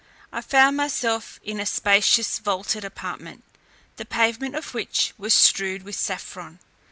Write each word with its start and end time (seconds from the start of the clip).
I 0.33 0.41
found 0.41 0.75
myself 0.77 1.39
in 1.43 1.59
a 1.59 1.65
spacious 1.67 2.39
vaulted 2.39 2.83
apartment, 2.83 3.43
the 3.97 4.03
pavement 4.03 4.55
of 4.55 4.73
which 4.73 5.13
was 5.19 5.31
strewed 5.31 5.83
with 5.83 5.93
saffron. 5.95 6.57